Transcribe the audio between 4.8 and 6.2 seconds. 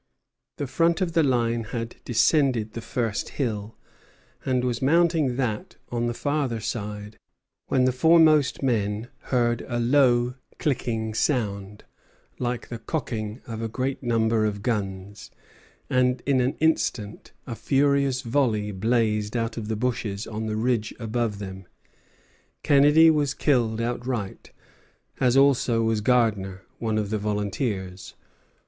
mounting that on the